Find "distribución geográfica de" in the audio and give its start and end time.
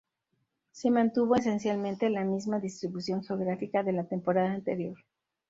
2.59-3.91